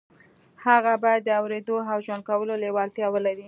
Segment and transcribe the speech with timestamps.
[0.65, 3.39] هغه بايد د اورېدو او ژوند کولو لېوالتیا ولري.